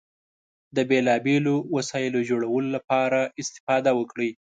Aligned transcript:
د 0.75 0.77
بېلو 0.89 1.15
بېلو 1.25 1.55
وسایلو 1.75 2.19
جوړولو 2.29 2.69
لپاره 2.75 3.19
استفاده 3.41 3.91
وکړئ. 3.95 4.31